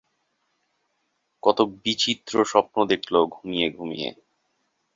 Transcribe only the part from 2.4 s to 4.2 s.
স্বপ্ন দেখল ঘুমিয়ে-ঘূমিয়ে।